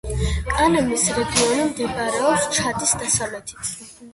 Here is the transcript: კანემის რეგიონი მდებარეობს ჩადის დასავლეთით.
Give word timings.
კანემის 0.53 1.03
რეგიონი 1.17 1.67
მდებარეობს 1.73 2.49
ჩადის 2.57 2.95
დასავლეთით. 3.05 3.73